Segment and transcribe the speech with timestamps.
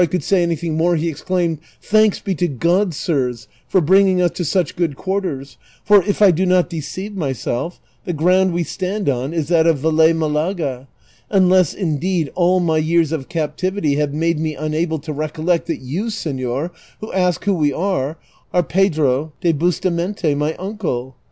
[0.09, 4.43] could say anything moi'e he exdaimed," Thanks be to God, sms, for bringing ns to
[4.43, 9.31] such good quarters; for, if I do not deceive myself, the ground we stand on
[9.31, 14.55] is that of Velez ]Malaga;^ unless, indeed, all my years of captivity have made me
[14.55, 18.17] unable to recollect that you, seiior, who ask who we are,
[18.51, 21.15] are Pedro de ikistamente, my uncle."